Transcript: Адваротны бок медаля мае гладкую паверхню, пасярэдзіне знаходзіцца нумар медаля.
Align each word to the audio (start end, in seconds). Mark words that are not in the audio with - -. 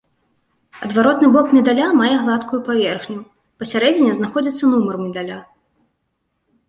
Адваротны 0.85 1.27
бок 1.35 1.47
медаля 1.57 1.87
мае 1.99 2.09
гладкую 2.23 2.59
паверхню, 2.69 3.19
пасярэдзіне 3.63 4.11
знаходзіцца 4.21 4.63
нумар 4.75 4.95
медаля. 5.07 5.37